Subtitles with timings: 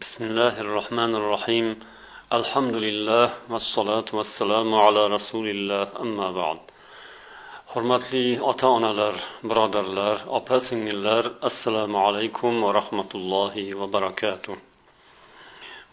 [0.00, 1.66] بسم الله الرحمن الرحيم
[2.38, 6.58] الحمد لله والصلاة والسلام على رسول الله أما بعد
[7.72, 9.14] hurmatli ota onalar
[9.50, 14.56] birodarlar opa singillar assalomu alaykum va rahmatullohi va barakatuh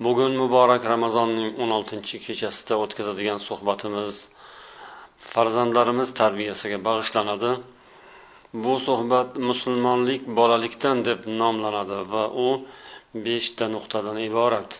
[0.06, 4.16] bugun muborak ramazonning o'n oltinchi kechasida o'tkazadigan suhbatimiz
[5.34, 7.52] farzandlarimiz tarbiyasiga bag'ishlanadi
[8.64, 12.50] bu suhbat musulmonlik bolalikdan deb nomlanadi va u
[13.27, 14.71] beshta nuqtadan iborat.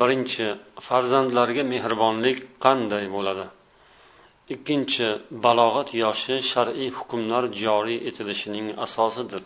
[0.00, 0.46] Birinchi
[0.86, 3.46] farzandlarga mehribonlik qanday bo'ladi?
[4.54, 5.08] Ikkinchi
[5.44, 9.44] balog'at yoshi shar'iy hukmlar joriy etilishining asosidir.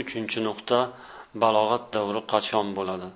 [0.00, 0.78] Uchinchi nuqta
[1.42, 3.08] balog'at davri qachon bo'ladi?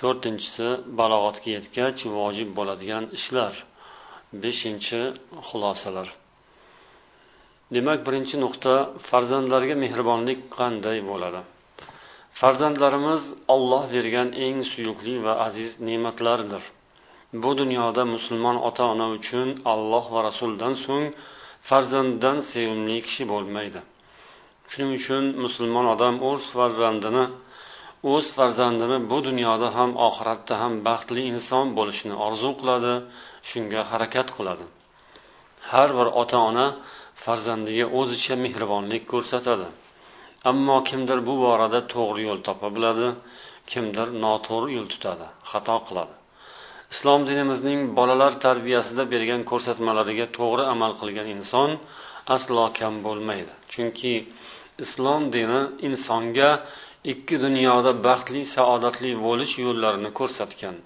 [0.00, 0.68] To'rtinchisi
[1.00, 3.54] balog'atga yetgach vojib bo'ladigan ishlar.
[4.42, 5.00] Beshinchi
[5.48, 6.08] xulosalar.
[7.74, 8.74] Demak birinchi nuqta
[9.08, 11.42] farzandlarga mehribonlik qanday bo'ladi?
[12.40, 13.22] Farzandlarimiz
[13.54, 16.64] olloh bergan eng suyukli va aziz ne'matlardir
[17.32, 21.06] bu dunyoda musulmon ota ona uchun alloh va rasuldan so'ng
[21.68, 23.80] farzanddan sevimli kishi bo'lmaydi.
[24.70, 27.24] Shuning uchun musulmon odam o'z farzandini
[28.12, 32.94] o'z farzandini bu dunyoda ham oxiratda ham baxtli inson bo'lishini orzu qiladi
[33.50, 34.64] shunga harakat qiladi.
[35.70, 36.66] Har bir ota ona
[37.24, 39.68] farzandiga o'zicha mehribonlik ko'rsatadi.
[40.48, 43.08] Ammo kimdir bu borada to'g'ri yo'l topa biladi
[43.72, 46.14] kimdir noto'g'ri yo'l tutadi xato qiladi.
[46.94, 51.70] Islom dinimizning bolalar tarbiyasida bergan ko'rsatmalariga to'g'ri amal qilgan inson
[52.36, 53.52] aslo kam bo'lmaydi.
[53.72, 54.14] Chunki
[54.84, 56.50] islom dini insonga
[57.12, 60.76] ikki dunyoda baxtli saodatli bo'lish yo'llarini ko'rsatgan.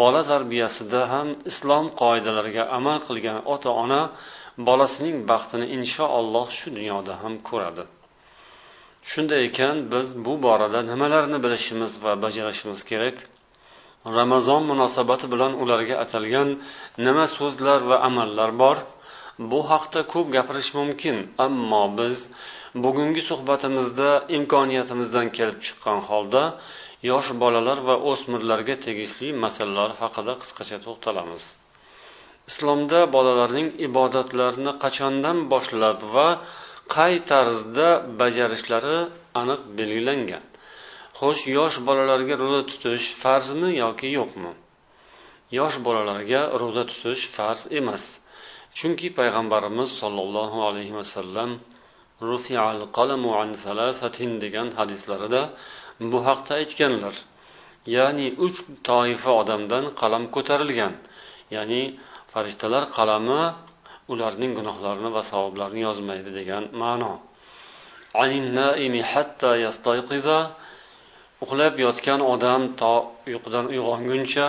[0.00, 4.02] Bola tarbiyasida ham islom qoidalariga amal qilgan ota ona
[4.68, 7.84] bolasining baxtini inshaalloh shu dunyoda ham ko'radi.
[9.10, 13.16] Shunday ekan biz bu borada nimalarni bilishimiz va bajarishimiz kerak?
[14.18, 16.48] Ramazon munosabati bilan ularga atalgan
[17.06, 18.76] nima so'zlar va amallar bor?
[19.50, 21.16] Bu haqda ko'p gapirish mumkin
[21.46, 22.16] ammo biz
[22.84, 26.42] bugungi suhbatimizda imkoniyatimizdan kelib chiqqan holda
[27.10, 31.44] yosh bolalar va o'smirlarga tegishli masalalar haqida qisqacha to'xtalamiz.
[32.50, 36.28] Islomda bolalarning ibodatlarini qachondan boshlab va
[36.94, 37.88] qay tarzda
[38.20, 38.98] bajarishlari
[39.40, 40.44] aniq belgilangan.
[41.18, 44.52] Xo'sh yosh bolalarga ro'za tutish farzmi yoki yo'qmi?
[45.58, 48.04] Yosh bolalarga ro'za tutish farz emas.
[48.78, 51.50] Chunki payg'ambarimiz sollallohu alayhi vasallam
[54.44, 55.42] degan hadislarida
[56.10, 57.14] bu haqda aytganlar.
[57.96, 58.58] Ya'ni uch
[58.88, 60.94] toifa odamdan qalam ko'tarilgan.
[61.54, 61.82] Ya'ni
[62.32, 63.40] farishtalar qalami
[64.12, 67.12] ularning gunohlarini va savoblarini yozmaydi degan ma'no.
[71.44, 72.94] Uxlab yotgan odam to
[73.28, 74.46] uyqudan uyg'onguncha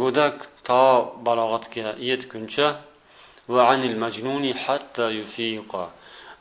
[0.00, 0.36] go'dak
[0.68, 0.84] to
[1.26, 2.66] balog'atga yetguncha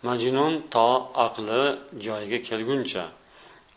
[0.07, 0.87] majnun to
[1.25, 1.61] aqli
[2.05, 3.03] joyiga kelguncha.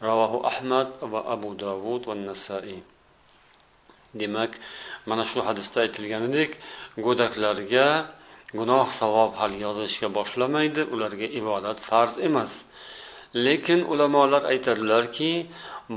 [0.08, 2.78] Ravohu ahmad va abu davud va nasaiy
[4.20, 4.52] demak
[5.08, 6.50] mana shu hadisda aytilganidek
[7.06, 7.86] go'daklarga
[8.58, 12.52] gunoh savob hali yozishga boshlamaydi ularga ibodat farz emas.
[13.46, 15.32] Lekin ulamolar aytadilarki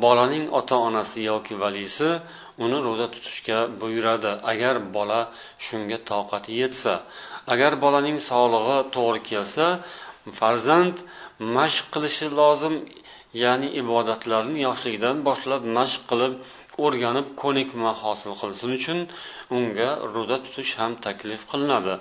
[0.03, 2.09] bolaning ota onasi yoki valisi
[2.63, 4.31] uni ro'za tutishga buyuradi.
[4.51, 5.19] Agar bola
[5.65, 6.93] shunga toqati yetsa
[7.53, 9.67] agar bolaning sog'lig'i to'g'ri kelsa
[10.39, 10.95] farzand
[11.57, 12.75] mashq qilishi lozim
[13.43, 16.33] ya'ni ibodatlarni yoshligidan boshlab mashq qilib
[16.85, 18.99] o'rganib ko'nikma hosil qilsin uchun
[19.57, 21.93] unga ro'za tutish ham taklif qilinadi.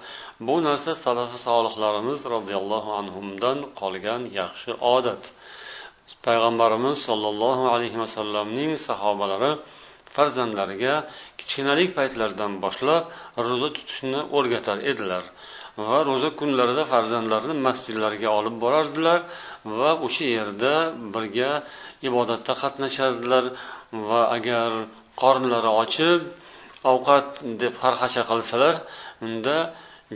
[0.47, 5.23] Bu narsa salafi solihlarimiz roziyallohu anhudan qolgan yaxshi odat.
[6.27, 9.53] Payg'ambarimiz sollallohu alayhi vasallamning sahobalari
[10.17, 10.95] farzandlariga
[11.39, 13.03] kichkinalik paytlaridan boshlab
[13.47, 15.25] ro'za tutishni o'rgatar edilar.
[15.89, 19.21] Va ro'za kunlarida farzandlarini masjidlarga olib borardilar
[19.79, 20.75] va o'sha yerda
[21.15, 21.51] birga
[22.09, 23.45] ibodatda qatnashardilar
[24.09, 24.71] va agar
[25.23, 26.21] qornlari ochib
[26.93, 27.29] ovqat
[27.63, 28.75] deb xarxasha qilsalar
[29.27, 29.57] unda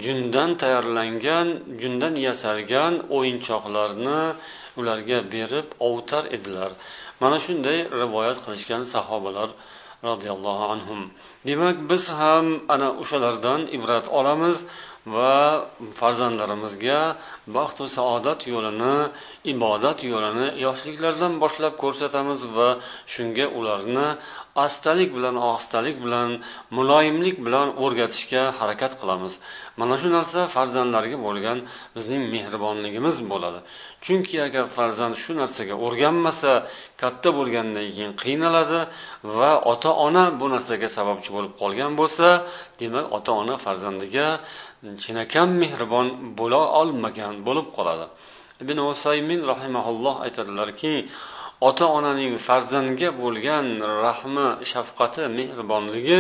[0.05, 1.49] jundan tayyorlangan
[1.81, 4.21] jundan yasalgan o'yinchoqlarni
[4.81, 6.71] ularga berib ovutar edilar.
[7.23, 9.49] Mana shunday rivoyat qilishgan sahobalar
[10.09, 10.95] roziyallohu anhu
[11.49, 14.57] demak biz ham ana o'shalardan ibrat olamiz.
[15.15, 15.35] Va
[16.01, 17.01] farzandlarimizga
[17.57, 18.95] baxtu saodat yo'lini
[19.53, 22.69] ibodat yo'lini yoshliklaridan boshlab ko'rsatamiz va
[23.15, 24.09] shunga ularni
[24.67, 26.31] astalik bilan ohistalik bilan
[26.77, 29.35] muloyimlik bilan o'rgatishga harakat qilamiz.
[29.81, 31.59] Mana shu narsa farzandlarga bo'lgan
[31.97, 33.61] bizning mehribonligimiz bo'ladi.
[34.05, 36.51] Chunki agar farzand shu narsaga o'rganmasa
[37.03, 38.81] katta bo'lgandan keyin qiynaladi
[39.39, 42.27] va ota ona bu narsaga sababchi bo'lib qolgan bo'lsa
[42.81, 44.27] demak ota ona farzandiga
[45.03, 46.07] chinakam mehribon
[46.39, 48.07] bo'la olmagan bo'lib qoladi.
[48.63, 50.93] Ibn usaymin rahimaulloh aytadilarki
[51.69, 53.67] ota onaning farzandga bo'lgan
[54.07, 56.19] rahmi shafqati mehribonligi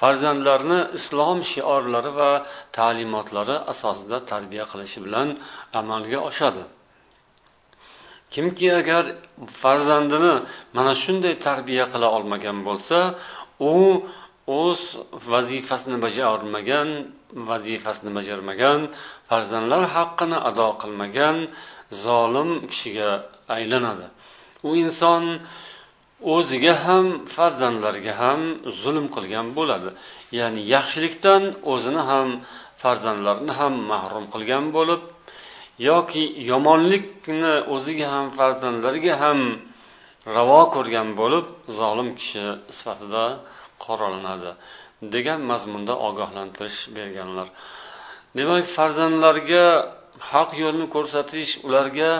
[0.00, 2.30] farzandlarni islom shiorlari va
[2.78, 5.28] ta'limotlari asosida tarbiya qilishi bilan
[5.80, 6.64] amalga oshadi.
[8.34, 9.04] Kimki agar
[9.62, 10.34] farzandini
[10.76, 12.98] mana shunday tarbiya qila olmagan bo'lsa
[13.72, 13.74] u
[14.60, 14.80] o'z
[15.32, 16.88] vazifasini bajarmagan
[17.50, 18.80] vazifasini bajarmagan
[19.30, 21.36] farzandlar haqqini ado qilmagan
[22.04, 23.10] zolim kishiga
[23.56, 24.06] aylanadi.
[24.68, 25.22] U inson
[26.34, 28.40] o'ziga ham farzandlariga ham
[28.82, 29.90] zulm qilgan bo'ladi.
[30.38, 31.42] Ya'ni yaxshilikdan
[31.72, 32.28] o'zini ham
[32.82, 35.02] farzandlarini ham mahrum qilgan bo'lib
[35.90, 39.38] yoki yomonlikni o'ziga ham farzandlariga ham
[40.36, 41.46] ravo ko'rgan bo'lib
[41.78, 42.44] zolim kishi
[42.76, 43.24] sifatida
[43.84, 44.50] qoralanadi
[45.14, 47.48] degan mazmunda ogohlantirish berganlar.
[48.38, 49.64] Demak farzandlarga
[50.32, 52.10] haq yo'lni ko'rsatish ularga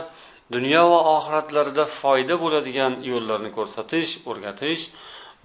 [0.55, 4.83] dunyo va oxiratlarida foyda bo'ladigan yo'llarni ko'rsatish o'rgatish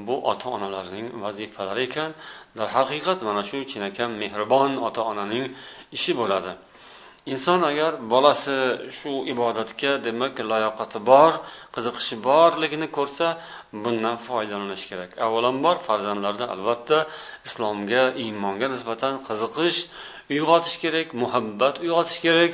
[0.08, 2.12] bu ota onalarning vazifalari ekan.
[2.60, 5.46] Darhaqiqat mana shu chinakam mehribon ota onaning
[5.98, 6.52] ishi bo'ladi.
[7.34, 8.58] Inson agar bolasi
[8.98, 11.32] shu ibodatga demak layoqati bor
[11.76, 13.28] qiziqishi borligini ko'rsa
[13.84, 15.12] bundan foydalanish kerak.
[15.26, 16.98] Avvalambor farzandlarda albatta
[17.48, 19.80] islomga iymonga nisbatan qiziqish
[20.34, 22.52] uyg'otish kerak muhabbat uyg'otish kerak.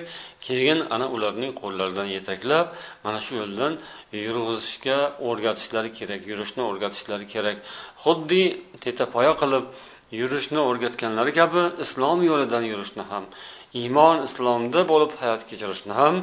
[0.47, 2.67] Keyin ana ularning qo'llaridan yetaklab
[3.05, 3.73] mana shu yo'ldan
[4.25, 4.97] yurg'izishga
[5.29, 7.57] o'rgatishlari kerak yurishni o'rgatishlari kerak.
[8.03, 8.43] Xuddi
[8.83, 9.65] tetapoya qilib
[10.19, 13.23] yurishni o'rgatganlari kabi islom yo'lidan yurishni ham
[13.81, 16.15] iymon islomda bo'lib hayot kechirishni ham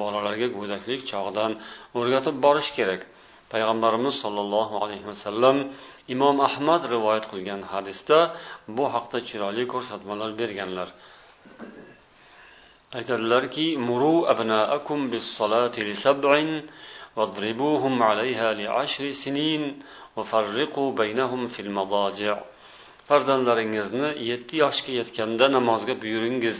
[0.00, 1.52] bolalarga go'daklik chog'idan
[1.98, 3.00] o'rgatib borish kerak.
[3.52, 5.56] Payg'ambarimiz sollallohu alayhi vasallam
[6.13, 8.19] imom ahmad rivoyat qilgan hadisda
[8.77, 10.89] bu haqda chiroyli ko'rsatmalar berganlar
[12.97, 16.51] aytadilarki muru abnaakum bis solati li sab'in
[17.19, 19.63] واضربوهم عليها لعشر سنين
[20.17, 22.35] وفرقوا بينهم في المضاجع
[23.09, 26.59] farzandlaringizni yetti yoshga yetganda namozga buyuringiz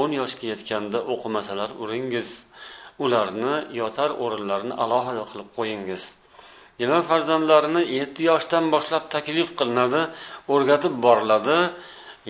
[0.00, 2.28] o'n yoshga yetganda o'qimasalar uringiz
[3.04, 6.02] ularni yotar o'rinlarini alohida qilib qo'yingiz
[6.79, 10.01] Demak farzandlarini yetti yoshdan boshlab taklif qilinadi
[10.53, 11.57] o'rgatib boriladi.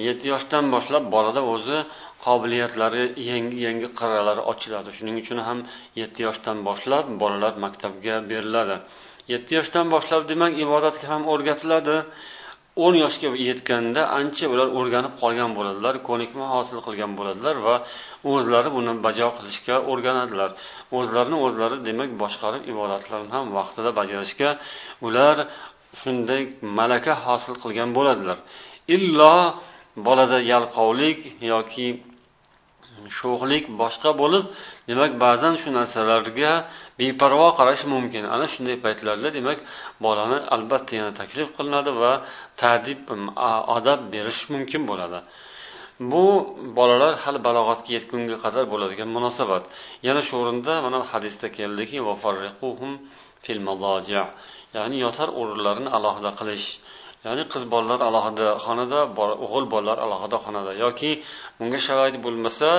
[0.08, 1.78] Yetti yoshdan boshlab bolada o'zi
[2.26, 4.90] qobiliyatlari yangi yangi qirralari ochiladi.
[4.98, 5.60] Shuning uchun ham
[6.02, 8.76] yetti yoshdan boshlab bolalar maktabga beriladi.
[9.34, 11.98] Yetti yoshdan boshlab demak ibodatga ham o'rgatiladi.
[12.84, 17.76] O'n yoshga yetganda ancha ular o'rganib qolgan bo'ladilar ko'nikma hosil qilgan bo'ladilar va
[18.34, 20.50] o'zlari buni bajo qilishga o'rganadilar.
[20.98, 24.50] O'zlarini o'zlari demak boshqarib ibodatlarni ham vaqtida bajarishga
[25.08, 25.36] ular
[26.02, 26.42] shunday
[26.80, 28.38] malaka hosil qilgan bo'ladilar.
[28.96, 29.36] Illo
[30.08, 31.20] bolada yalqovlik
[31.54, 31.88] yoki
[33.18, 34.44] sho'xlik boshqa bo'lib
[34.90, 36.52] demak ba'zan shu narsalarga
[37.00, 38.24] beparvo qarash mumkin.
[38.36, 39.60] Ana shunday paytlarda demak
[40.06, 42.12] bolani albatta yana taklif qilinadi va
[42.62, 43.00] ta'dib
[43.78, 45.20] adab berish mumkin bo'ladi.
[46.12, 46.26] Bu
[46.78, 49.64] bolalar hali balog'atga yetgunga qadar bo'ladigan munosabat.
[50.08, 51.98] Yana shu o'rinda mana hadisda keldiki
[54.76, 56.68] ya'ni yotar o'rinlarini alohida qilish.
[57.26, 59.00] Ya'ni qiz bolalar alohida xonada
[59.46, 60.72] o'g'il bolalar alohida xonada.
[60.84, 61.12] Yoki
[61.60, 62.70] bunga sharoit bo'lmasa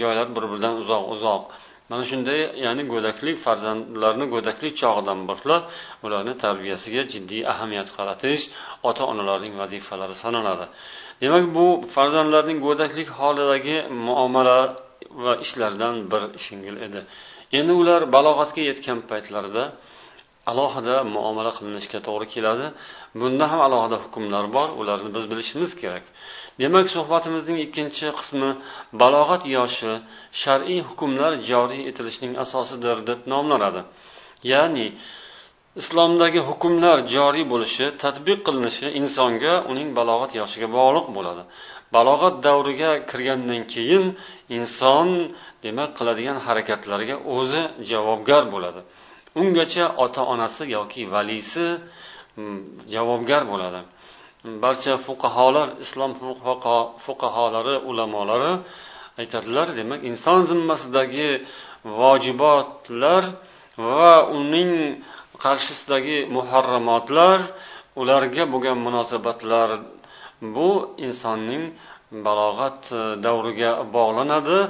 [0.00, 1.42] joylar bir biridan uzoq uzoq.
[1.90, 5.62] Mana shunday ya'ni go'daklik farzandlarni go'daklik chog'idan boshlab
[6.06, 8.42] ularni tarbiyasiga jiddiy ahamiyat qaratish
[8.88, 10.66] ota onalarning vazifalari sanaladi
[11.22, 13.76] demak bu farzandlarning go'daklik holidagi
[14.06, 14.58] muomala
[15.24, 17.00] va ishlardan bir shingil edi.
[17.58, 19.64] Endi ular balog'atga yetgan paytlarida
[20.50, 22.66] alohida muomala qilinishga to'g'ri keladi.
[23.20, 26.04] Bunda ham alohida hukmlar bor ularni biz bilishimiz kerak.
[26.62, 28.50] Demak suhbatimizning ikkinchi qismi
[29.02, 29.92] balog'at yoshi
[30.42, 33.80] shar'iy hukmlar joriy etilishining asosidir deb nomlanadi.
[34.52, 34.86] Ya'ni
[35.80, 41.42] islomdagi hukmlar joriy bo'lishi tadbiq qilinishi insonga uning balog'at yoshiga bog'liq bo'ladi.
[41.96, 44.04] Balog'at davriga kirgandan keyin
[44.58, 45.08] inson
[45.64, 48.80] demak qiladigan harakatlariga o'zi javobgar bo'ladi.
[49.40, 51.66] Ungacha ota onasi yoki valisi
[52.36, 52.58] mm,
[52.92, 53.80] javobgar bo'ladi.
[54.62, 56.12] Barcha fuqaholar islom
[57.06, 58.52] fuqaholari ulamolari
[59.20, 61.30] aytadilar demak inson zimmasidagi
[61.98, 63.22] vojibotlar
[63.90, 64.70] va uning
[65.44, 67.38] qarshisidagi muharramotlar
[68.00, 69.68] ularga bo'lgan munosabatlar
[70.54, 70.70] bu
[71.06, 71.64] insonning
[72.26, 74.60] balog'at eh, davriga bog'lanadi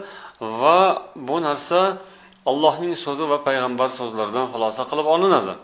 [0.61, 0.81] va
[1.29, 1.81] bu narsa
[2.49, 5.55] allohning so'zi va payg'ambar so'zlaridan xulosa qilib olinadi.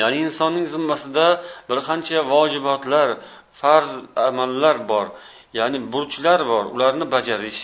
[0.00, 1.26] Ya'ni insonning zimmasida
[1.68, 3.08] bir qancha vojibotlar
[3.60, 3.90] farz
[4.28, 5.06] amallar bor
[5.58, 7.60] ya'ni burchlar bor ularni bajarish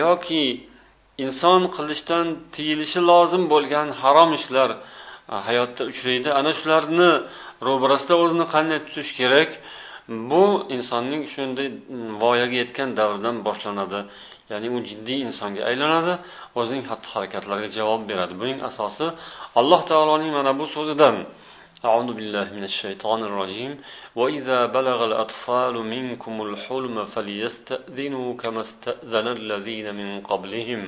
[0.00, 0.44] yoki
[1.24, 4.70] inson qilishdan tiyilishi lozim bo'lgan harom ishlar
[5.48, 6.28] hayotda uchraydi.
[6.40, 7.10] Ana shularni
[7.68, 9.50] ro'barasida o'zini qanday tutish kerak?
[10.30, 10.44] Bu
[10.76, 11.68] insonning shunday
[12.22, 14.00] voyaga yetgan davrdan boshlanadi.
[14.51, 16.13] ya'ni u jiddiy insonga aylanadi
[16.59, 19.07] o'zining xatti harakatlariga javob beradi buning asosi
[19.59, 21.17] alloh taoloning mana bu so'zidan
[21.85, 23.71] أعوذ بالله من الشيطان الرجيم
[24.19, 30.81] وإذا بلغ الأطفال منكم الحلم فليستأذنوا كما استأذن الذين من قبلهم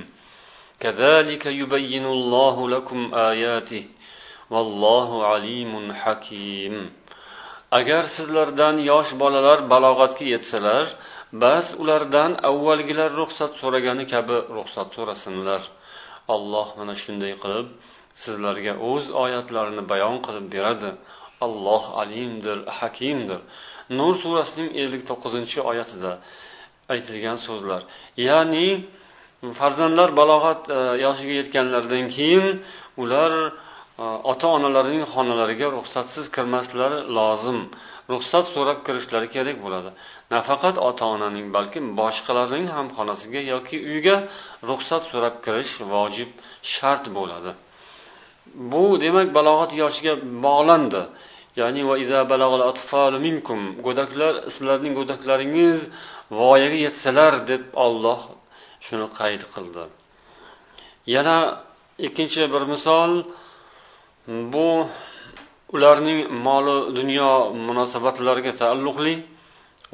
[0.79, 3.85] كذلك يبين الله لكم آياته
[4.49, 6.75] والله عليم حكيم
[7.79, 10.85] agar sizlardan yosh bolalar balog'atga yetsalar
[11.42, 15.62] bas ulardan avvalgilar ruxsat so'ragani kabi ruxsat so'rasinlar.
[16.34, 17.66] Alloh mana shunday qilib
[18.24, 20.90] sizlarga o'z oyatlarini bayon qilib beradi.
[21.46, 23.40] Alloh alimdir hakimdir.
[23.98, 26.12] Nur surasining ellik to'qqizinchi oyatida
[26.94, 27.82] aytilgan so'zlar.
[28.28, 28.68] Ya'ni
[29.58, 32.46] farzandlar balog'at e, yoshiga yetganlaridan keyin
[33.02, 33.32] ular
[34.02, 37.58] e, ota onalarining xonalariga ruxsatsiz kirmaslari lozim.
[38.12, 39.90] Ruxsat so'rab kirishlari kerak bo'ladi.
[40.34, 44.16] Nafaqat ota onaning balki boshqalarning ham xonasiga yoki uyga
[44.70, 46.30] ruxsat so'rab kirish vojib
[46.74, 47.50] shart bo'ladi.
[48.72, 50.14] Bu demak balog'at yoshiga
[50.46, 51.02] bog'landi.
[51.60, 51.82] Ya'ni
[53.26, 55.78] minkum go'daklar sizlarning go'daklaringiz
[56.38, 58.20] voyaga yetsalar deb olloh
[58.86, 59.84] shuni qayd qildi.
[61.14, 61.36] Yana
[62.06, 63.12] ikkinchi bir misol.
[64.54, 64.68] Bu
[65.75, 67.31] ularning moli dunyo
[67.67, 69.15] munosabatlariga taalluqli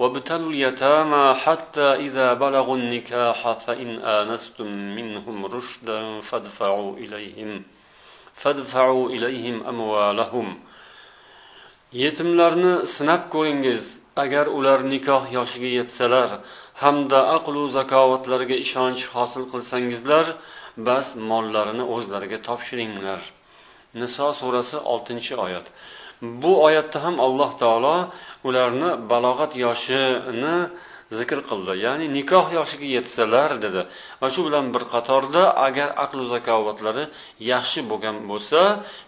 [0.02, 7.64] وابتلوا اليتامى حتى إذا بلغوا النكاح فإن آنستم منهم رشدا فادفعوا إليهم
[8.42, 10.48] فادفعوا إليهم أموالهم
[12.04, 13.84] yetimlarni sinab ko'ringiz
[14.24, 16.30] agar ular nikoh yoshiga yetsalar
[16.84, 20.26] hamda aqlu zakovatlarga ishonch hosil qilsangizlar
[20.88, 23.22] bas mollarini o'zlariga topshiringlar
[24.01, 25.67] Niso surasi oltinchi oyat.
[26.43, 27.97] Bu oyatda ham alloh taolo
[28.49, 30.57] ularni balog'at yoshini
[31.19, 31.73] zikr qildi.
[31.87, 33.83] Ya'ni nikoh yoshiga yetsalar dedi.
[34.21, 37.05] Va shu bilan bir qatorda agar aqlu zakovatlari
[37.53, 38.61] yaxshi bo'lgan bo'lsa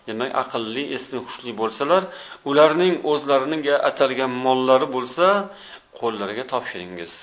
[0.08, 2.02] demak aqlli esli hushli bo'lsalar
[2.50, 5.26] ularning o'zlariga atalgan mollari bo'lsa
[6.00, 7.14] qo'llariga topshiringiz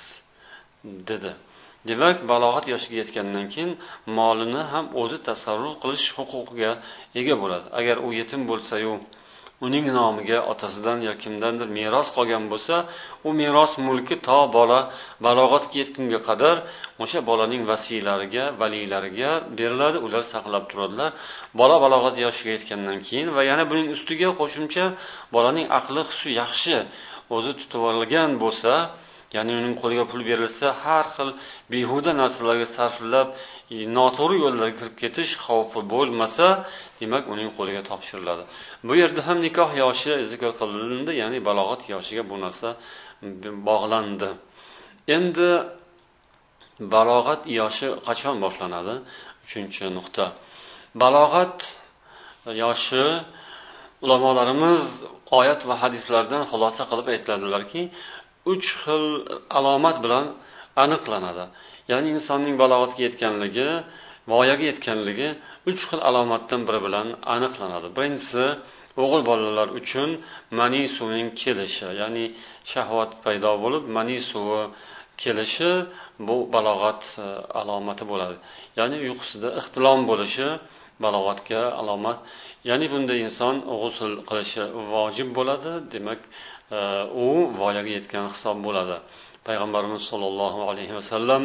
[1.10, 1.32] dedi.
[1.88, 3.72] Demak balog'at yoshiga yetgandan keyin
[4.18, 6.72] molini ham o'zi tasarruf qilish huquqiga
[7.20, 7.66] ega bo'ladi.
[7.78, 8.92] Agar u yetim bo'lsayu
[9.66, 12.76] uning nomiga otasidan yo kimdandir meros qolgan bo'lsa
[13.28, 14.80] u meros mulki to bola
[15.26, 16.56] balog'atga yetgunga qadar
[17.02, 19.98] o'sha bolaning vasiylariga valiylariga beriladi.
[20.06, 21.10] Ular saqlab turadilar.
[21.60, 24.84] Bola balog'at yoshiga yetgandan keyin va yana buning ustiga qo'shimcha
[25.34, 26.76] bolaning aqli hushi yaxshi
[27.36, 28.72] o'zi tutib olgan bo'lsa
[29.36, 31.30] ya'ni uning qo'liga pul berilsa har xil
[31.72, 33.28] behuda narsalarga sarflab
[33.74, 36.46] e, noto'g'ri yo'llarga kirib ketish xavfi bo'lmasa
[37.00, 38.44] demak uning qo'liga topshiriladi.
[38.86, 42.68] Bu yerda ham nikoh yoshi zikr qilindi ya'ni balog'at yoshiga bu narsa
[43.68, 44.30] bog'landi.
[45.16, 45.50] Endi
[46.94, 48.94] balog'at yoshi qachon boshlanadi?
[49.44, 50.24] Uchinchi nuqta.
[51.02, 51.58] Balog'at
[52.62, 53.04] yoshi
[54.04, 54.82] ulamolarimiz
[55.38, 57.82] oyat va hadislardan xulosa qilib aytadilarki
[58.52, 59.04] uch xil
[59.58, 60.26] alomat bilan
[60.84, 61.44] aniqlanadi.
[61.90, 63.68] Ya'ni insonning balog'atga yetganligi
[64.32, 65.28] voyaga yetganligi
[65.70, 67.88] uch xil alomatdan biri bilan aniqlanadi.
[67.96, 68.44] Birinchisi
[69.02, 70.08] o'g'il bolalar uchun
[70.60, 72.24] mani suvining kelishi ya'ni
[72.72, 74.62] shahvat paydo bo'lib mani suvi
[75.22, 75.72] kelishi
[76.26, 77.26] bu balog'at e,
[77.60, 78.36] alomati bo'ladi.
[78.78, 80.48] Ya'ni uyqusida ixtilom bo'lishi
[81.04, 82.18] balog'atga alomat.
[82.68, 86.20] Ya'ni bunda inson g'usul qilishi vojib bo'ladi demak
[86.78, 86.80] e,
[87.24, 87.26] u
[87.60, 88.96] voyaga yetgan hisob bo'ladi.
[89.46, 91.42] Payg'ambarimiz sollallohu alayhi vasallam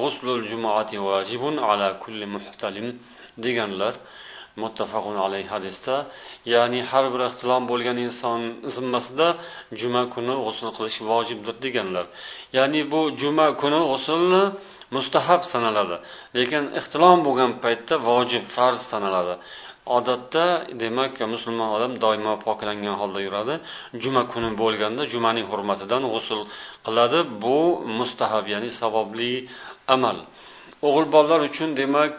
[0.00, 2.88] g'uslul jumuati vajibun ala kulli muhtalim
[3.44, 3.94] deganlar
[4.62, 5.94] muttafaqun alayhi hadisda
[6.54, 8.40] ya'ni har bir ixtilom bo'lgan inson
[8.74, 9.28] zimmasida
[9.80, 12.06] juma kuni g'usul qilish vojibdir deganlar.
[12.56, 14.44] Ya'ni bu juma kuni g'usulni
[14.96, 15.96] mustahab sanaladi.
[16.36, 19.34] Lekin ixtilom bo'lgan paytda vojib farz sanaladi.
[19.96, 20.44] Odatda
[20.82, 23.54] demak musulmon odam doimo poklangan holda yuradi.
[24.02, 26.40] Juma kuni bo'lganda jumaning hurmatidan g'usul
[26.86, 27.18] qiladi.
[27.44, 27.58] Bu
[27.98, 29.32] mustahab ya'ni savobli
[29.94, 30.16] amal.
[30.86, 32.16] O'g'il bolalar uchun demak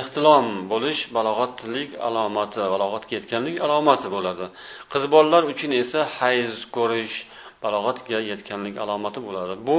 [0.00, 4.46] ehtilom bo'lish balog'atlik alomati balog'atga yetganlik alomati bo'ladi.
[4.92, 7.16] Qiz bolalar uchun esa hayz ko'rish
[7.64, 9.54] balog'atga yetganlik alomati bo'ladi.
[9.68, 9.78] Bu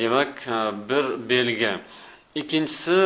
[0.00, 1.72] demak e, bir belgi.
[2.40, 2.98] Ikkinchisi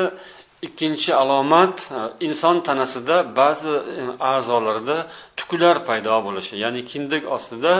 [0.66, 4.96] ikkinchi alomat e, inson tanasida ba'zi e, a'zolarida
[5.38, 7.74] tuklar paydo bo'lishi ya'ni kindik ostida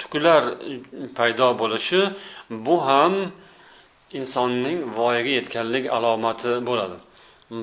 [0.00, 0.42] tuklar
[1.18, 2.00] paydo bo'lishi
[2.66, 3.14] bu ham
[4.18, 6.96] insonning voyaga yetganlik alomati bo'ladi.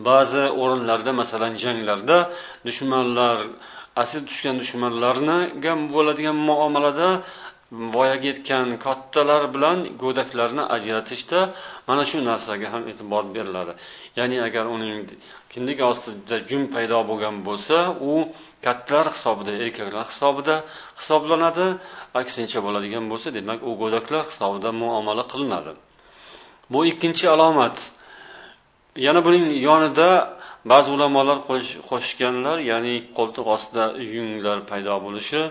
[0.08, 2.18] Ba'zi o'rinlarda masalan janglarda
[2.68, 3.38] dushmanlar
[4.02, 7.10] asir tushgan dushmanlarga bo'ladigan muomalada
[7.96, 11.40] voyaga yetgan kattalar bilan go'daklarni ajratishda
[11.88, 13.74] mana shu narsaga ham e'tibor beriladi.
[14.20, 15.00] Ya'ni agar uning
[15.54, 17.78] kindik ostida jun paydo bo'lgan bo'lsa
[18.10, 18.14] u
[18.66, 20.56] kattalar hisobida erkaklar hisobida
[21.00, 21.68] hisoblanadi.
[22.22, 25.72] Aksincha bo'ladigan bo'lsa demak u go'daklar hisobida muomala qilinadi.
[26.74, 27.78] Bu ikkinchi alomat.
[29.06, 30.10] Yana buning yonida
[30.72, 31.38] ba'zi ulamolar
[31.90, 33.86] qo'shganlar ya'ni qo'ltiq ostida
[34.16, 35.42] yunglar paydo bo'lishi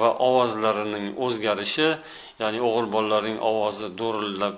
[0.00, 1.88] va ovozlarining o'zgarishi
[2.42, 4.54] ya'ni o'g'il bolalarning ovozi do'rillab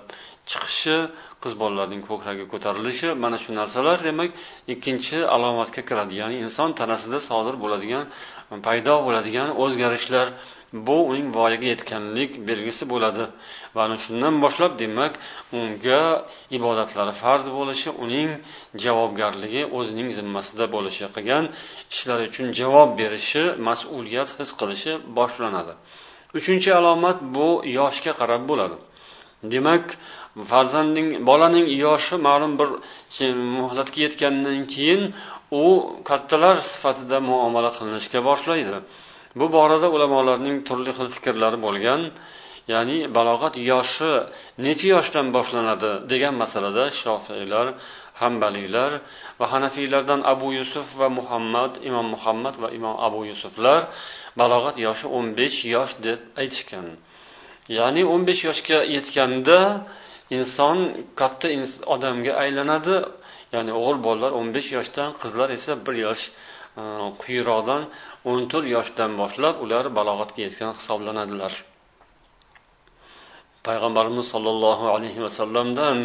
[0.51, 0.97] chiqishi
[1.43, 4.31] qiz bolalarning ko'kragi ko'tarilishi mana shu narsalar demak
[4.73, 6.13] ikkinchi alomatga kiradi.
[6.21, 8.03] Ya'ni inson tanasida sodir bo'ladigan
[8.67, 10.27] paydo bo'ladigan o'zgarishlar
[10.87, 13.23] bu uning voyaga yetganlik belgisi bo'ladi.
[13.75, 15.13] Va ana shundan boshlab demak
[15.59, 16.01] unga
[16.57, 18.29] ibodatlari farz bo'lishi uning
[18.83, 21.43] javobgarligi o'zining zimmasida bo'lishi qilgan
[21.93, 25.73] ishlari uchun javob berishi mas'uliyat his qilishi boshlanadi.
[26.39, 28.77] Uchinchi alomat bu yoshga qarab bo'ladi.
[29.53, 29.85] Demak
[30.51, 32.69] farzandning bolaning yoshi ma'lum bir
[33.57, 35.01] muhlatga yetgandan keyin
[35.63, 35.65] u
[36.09, 38.77] kattalar sifatida muomala qilinishga boshlaydi.
[39.39, 42.01] Bu borada ulamolarning turli xil fikrlari bo'lgan
[42.73, 44.11] ya'ni balog'at yoshi
[44.65, 47.67] necha yoshdan boshlanadi degan masalada shofiylar
[48.21, 48.91] hambaliylar
[49.39, 53.81] va hanafiylardan abu yusuf va muhammad imom muhammad va imom abu yusuflar
[54.39, 56.87] balog'at yoshi o'n besh yosh deb aytishgan.
[57.77, 59.59] Ya'ni o'n besh yoshga yetganda
[60.37, 60.77] inson
[61.19, 61.47] katta
[61.95, 62.95] odamga aylanadi.
[63.55, 66.23] Ya'ni o'g'il bolalar o'n besh yoshdan qizlar esa bir yosh
[66.81, 66.83] e,
[67.21, 67.81] quyiroqdan
[68.29, 71.53] o'n to'rt yoshdan boshlab ular balog'atga yetgan hisoblanadilar.
[73.67, 75.97] Payg'ambarimiz sollallohu alayhi vasallamdan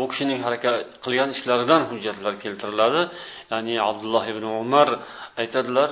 [0.00, 3.02] u kishining harakat qilgan ishlaridan hujjatlar keltiriladi.
[3.52, 4.88] Ya'ni abdulloh ibn umar
[5.42, 5.90] aytadilar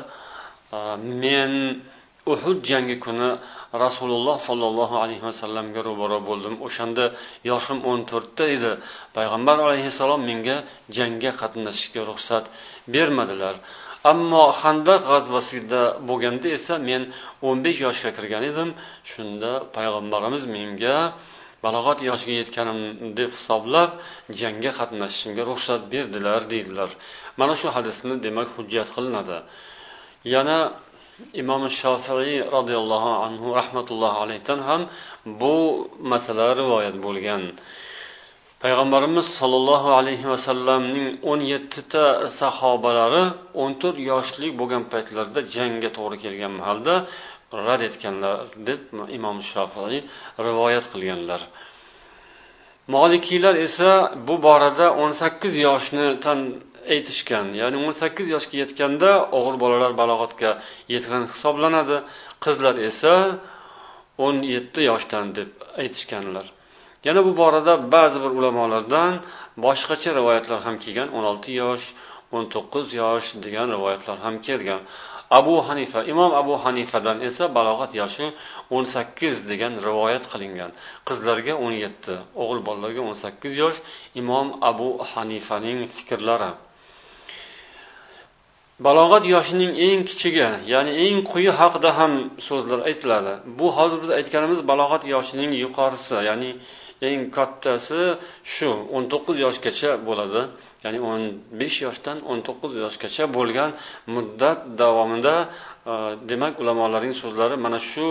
[0.77, 0.79] e,
[1.23, 1.53] men
[2.33, 3.29] uhud jangi kuni
[3.85, 6.55] rasululloh sollallohu alayhi vasallamga ro'baro bo'ldim.
[6.67, 7.05] O'shanda
[7.51, 8.73] yoshim o'n to'rtda edi.
[9.17, 10.57] Payg'ambar alayhissalom menga
[10.97, 12.45] jangga qatnashishga ruxsat
[12.95, 13.57] bermadilar.
[14.13, 17.03] Ammo handaq g'azvasida bo'lganda esa men
[17.47, 18.69] o'n besh yoshga kirgan edim.
[19.11, 20.97] Shunda payg'ambarimiz menga
[21.65, 22.79] balog'at yoshiga yetganim
[23.19, 23.91] deb hisoblab
[24.41, 26.91] jangga qatnashishimga ruxsat berdilar deydilar.
[27.41, 29.39] Mana shu hadisni demak hujjat qilinadi.
[30.35, 30.59] Yana
[31.43, 34.83] imom shofiiy roziyallohu anhu rahmatullohi alayhidan ham
[35.41, 35.55] bu
[36.13, 37.43] masala rivoyat bo'lgan.
[38.63, 42.05] Payg'ambarimiz sollallohu alayhi vasallamning o'n yettita
[42.41, 43.23] sahobalari
[43.63, 46.95] o'n to'rt yoshlik bo'lgan paytlarida jangga to'g'ri kelgan mahalda
[47.67, 48.37] rad etganlar
[48.69, 48.81] deb
[49.19, 50.01] imom shofiiy
[50.47, 51.41] rivoyat qilganlar.
[52.95, 53.91] Molikiylar esa
[54.27, 56.39] bu borada o'n sakkiz yoshni tan
[56.95, 57.47] aytishgan.
[57.61, 60.51] Ya'ni o'n sakkiz yoshga yetganda o'g'il bolalar balog'atga
[60.95, 61.97] yetgan hisoblanadi.
[62.45, 63.15] Qizlar esa
[64.25, 65.51] o'n yetti yoshdan deb
[65.83, 66.47] aytishganlar.
[67.07, 69.13] Yana bu borada ba'zi bir ulamolardan
[69.65, 71.09] boshqacha rivoyatlar ham kelgan.
[71.17, 71.87] O'n olti yosh
[72.37, 74.83] o'n to'qqiz yosh degan rivoyatlar ham kelgan.
[75.39, 78.27] Abu hanifa imom abu hanifadan esa balog'at yoshi
[78.75, 80.71] o'n sakkiz degan rivoyat qilingan.
[81.09, 83.79] Qizlarga o'n yetti o'g'il bolalarga o'n sakkiz yosh
[84.21, 86.51] imom abu hanifaning fikrlari.
[88.87, 92.13] Balog'at yoshining eng kichigi ya'ni eng quyi haqida ham
[92.49, 93.33] so'zlar aytiladi.
[93.59, 96.51] Bu hozir biz aytganimiz balog'at yoshining yuqorisi ya'ni
[97.09, 98.03] eng kattasi
[98.55, 100.43] shu o'n to'qqiz yoshgacha bo'ladi.
[100.85, 101.23] Ya'ni o'n
[101.61, 103.71] besh yoshdan o'n to'qqiz yoshgacha bo'lgan
[104.15, 105.37] muddat davomida
[105.93, 105.95] e,
[106.31, 108.09] demak ulamolarning so'zlari mana shu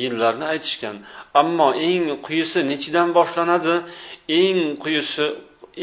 [0.00, 0.96] yillarni aytishgan.
[1.40, 3.74] Ammo eng quyisi nechidan boshlanadi?
[4.42, 5.26] Eng quyisi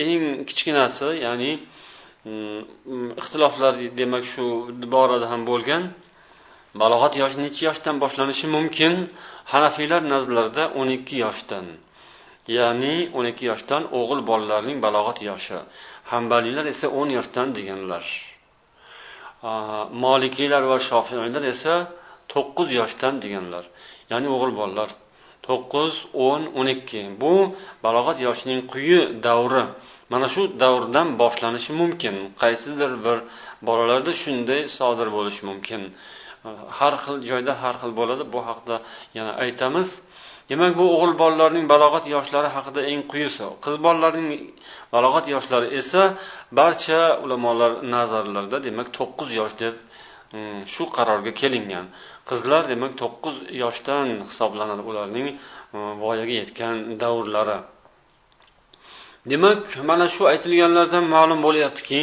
[0.05, 1.51] eng kichkinasi ya'ni
[3.21, 4.43] ixtiloflar demak shu
[4.93, 5.83] borada ham bo'lgan.
[6.81, 8.93] Balog'at yoshi necha yoshdan boshlanishi mumkin?
[9.53, 11.65] Hanafiylar nazarlarida o'n ikki yoshdan
[12.57, 15.57] ya'ni o'n ikki yoshdan o'g'il bolalarning balog'at yoshi.
[16.11, 18.05] Hambaliylar esa o'n yoshdan deganlar.
[20.05, 21.73] Molikiylar va shofiylar esa
[22.33, 23.63] to'qqiz yoshdan deganlar.
[24.11, 24.89] Ya'ni o'g'il bolalar
[25.51, 25.93] to'qqiz
[26.27, 27.01] o'n o'n ikki.
[27.21, 27.33] Bu
[27.85, 29.63] balog'at yoshining quyi davri.
[30.11, 32.15] Mana shu davrdan boshlanishi mumkin.
[32.41, 33.17] Qaysidir bir
[33.67, 35.81] bolalarda shunday sodir bo'lishi mumkin.
[36.77, 38.23] Har xil joyda har xil bo'ladi.
[38.33, 38.75] Bu haqida
[39.17, 39.89] yana aytamiz.
[40.49, 43.45] Demak bu o'g'il bolalarning balog'at yoshlari haqida eng quyisi.
[43.63, 44.29] Qiz bolalarning
[44.93, 46.01] balog'at yoshlari esa
[46.59, 49.73] barcha ulamolar nazarlarida demak to'qqiz yosh deb
[50.31, 51.85] Hmm, shu qarorga kelingan.
[52.29, 55.37] Qizlar demak to'qqiz yoshdan hisoblanadi ularning e,
[56.03, 57.59] voyaga yetgan davrlari.
[59.31, 62.01] Demak mana shu aytilganlardan ma'lum bo'lyaptiki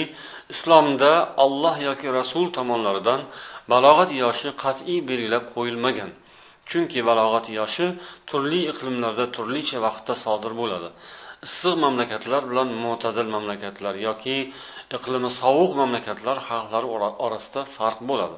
[0.54, 1.12] islomda
[1.44, 3.20] olloh yoki rasul tomonlaridan
[3.72, 6.10] balog'at yoshi qat'iy belgilab qo'yilmagan.
[6.70, 7.86] Chunki balog'at yoshi
[8.28, 10.88] turli iqlimlarda turlicha vaqtda sodir bo'ladi.
[11.46, 14.36] Issiq mamlakatlar bilan mo'tadil mamlakatlar yoki
[14.96, 16.88] iqlimi sovuq mamlakatlar xalqlari
[17.26, 18.36] orasida farq bo'ladi.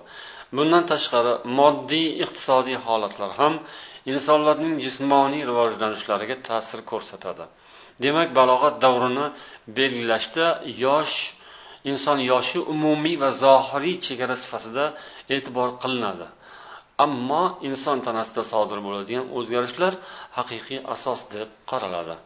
[0.57, 3.55] Bundan tashqari moddiy iqtisodiy holatlar ham
[4.13, 7.45] insonlarning jismoniy rivojlanishlariga ta'sir ko'rsatadi.
[8.05, 9.27] Demak balog'at davrini
[9.79, 10.47] belgilashda
[10.85, 11.17] yosh
[11.91, 14.85] inson yoshi umumiy va zohiriy chegara sifatida
[15.35, 16.27] e'tibor qilinadi.
[17.05, 19.93] Ammo inson tanasida sodir bo'ladigan o'zgarishlar
[20.39, 22.17] haqiqiy asos deb qaraladi.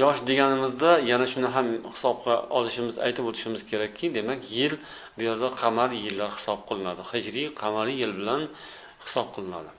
[0.00, 4.74] Yosh deganimizda yana shuni ham hisobga olishimiz aytib o'tishimiz kerakki demak yil
[5.16, 7.02] bu yerda qamariy yillar hisob qilinadi.
[7.12, 8.42] Hijriy qamariy yil bilan
[9.04, 9.70] hisob qilinadi.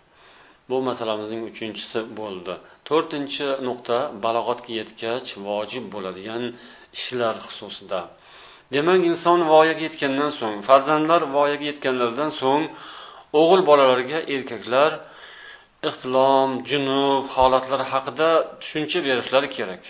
[0.69, 2.54] Bu masalamizning uchinchisi bo'ldi.
[2.89, 6.43] To'rtinchi nuqta balog'atga yetgach vojib bo'ladigan
[6.97, 8.02] ishlar xususida.
[8.76, 12.63] Demak inson voyaga yetgandan so'ng farzandlar voyaga yetganlaridan so'ng
[13.39, 14.91] o'g'il bolalarga erkaklar
[15.89, 18.30] ixtilom junub holatlari haqida
[18.62, 19.84] tushuncha berishlari kerak.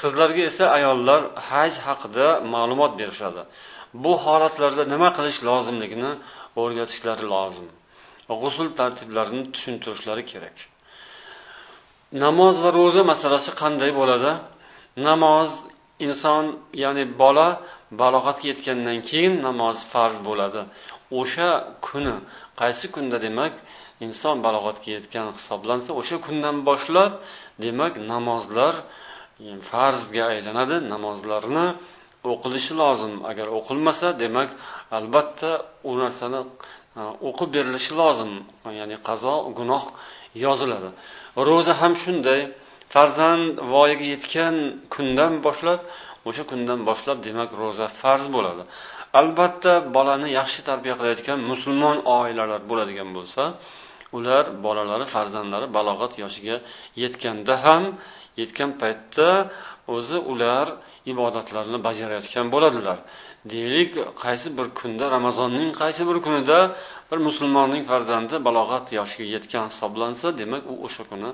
[0.00, 3.42] Qizlarga esa ayollar haj haqida ma'lumot berishadi.
[4.04, 6.10] Bu holatlarda nima qilish lozimligini
[6.62, 7.68] o'rgatishlari lozim.
[8.40, 10.56] G'usul tartiblarini tushuntirishlari kerak.
[12.24, 14.32] Namoz va ro'za masalasi qanday bo'ladi?
[15.08, 15.50] Namoz
[16.06, 16.44] inson
[16.82, 17.48] ya'ni bola
[18.02, 20.60] balog'atga yetgandan keyin namoz farz bo'ladi.
[21.20, 21.50] O'sha
[21.86, 22.14] kuni
[22.60, 23.54] qaysi kunda demak
[24.06, 27.12] inson balog'atga yetgan hisoblansa o'sha kundan boshlab
[27.64, 28.74] demak namozlar
[29.70, 31.66] farzga aylanadi namozlarni
[32.32, 33.14] o'qilishi lozim.
[33.30, 34.50] Agar o'qilmasa demak
[34.98, 35.50] albatta
[35.88, 36.40] u narsani
[37.00, 38.32] e, o'qib berilishi lozim.
[38.80, 39.84] Ya'ni qazo gunoh
[40.44, 40.88] yoziladi.
[41.48, 42.40] Ro'za ham shunday.
[42.94, 44.54] Farzand voyaga yetgan
[44.94, 45.80] kundan boshlab
[46.28, 48.62] o'sha kundan boshlab demak ro'za farz bo'ladi.
[49.20, 53.42] Albatta bolani yaxshi tarbiya qilayotgan musulmon oilalar bo'ladigan bo'lsa
[54.16, 56.56] ular bolalari farzandlari balog'at yoshiga
[57.02, 57.82] yetganda ham
[58.40, 59.28] yetgan paytda
[59.94, 60.66] o'zi ular
[61.12, 62.98] ibodatlarni bajarayotgan bo'ladilar.
[63.52, 63.90] Deylik
[64.24, 66.58] qaysi bir kunda ramazonning qaysi bir kunida
[67.10, 71.30] bir musulmonning farzandi balog'at yoshiga yetgan hisoblansa demak u o'sha kuni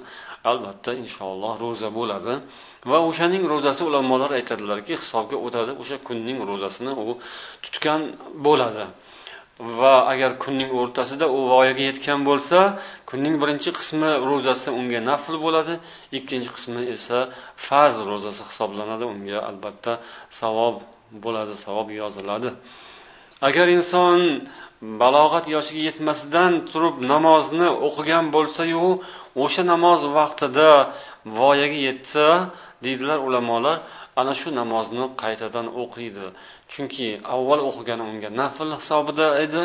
[0.51, 2.35] albatta inshaalloh ro'za bo'ladi.
[2.91, 7.07] Va o'shaning ro'zasi ulamolar aytadilarki hisobga o'tadi o'sha kunning ro'zasini u
[7.65, 8.01] tutgan
[8.47, 8.85] bo'ladi.
[9.79, 12.59] Va agar kunning o'rtasida u voyaga yetgan bo'lsa
[13.11, 15.75] kunning birinchi qismi ro'zasi unga nafl bo'ladi
[16.19, 17.19] ikkinchi qismi esa
[17.67, 19.93] farz ro'zasi hisoblanadi unga albatta
[20.41, 20.77] savob
[21.25, 22.51] bo'ladi savob yoziladi.
[23.49, 24.19] Agar inson
[25.03, 28.87] balog'at yoshiga yetmasidan turib namozni o'qigan bo'lsayu
[29.45, 30.71] o'sha namoz vaqtida
[31.27, 32.27] voyaga yetsa
[32.85, 33.77] deydilar ulamolar
[34.21, 36.27] ana shu namozni qaytadan o'qiydi.
[36.73, 39.63] Chunki avval o'qigani unga nafl hisobida edi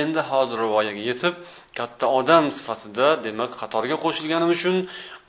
[0.00, 1.34] endi hozir voyaga yetib
[1.78, 4.76] katta odam sifatida demak qatorga qo'shilgani uchun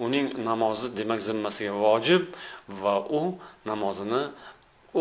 [0.06, 2.24] uning namozi demak zimmasiga vojib
[2.84, 3.22] va u
[3.70, 4.22] namozini